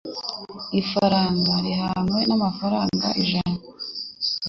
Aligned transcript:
Ifaranga 0.81 1.53
rihwanye 1.63 2.19
n'amafaranga 2.29 3.07
ijana. 3.21 3.59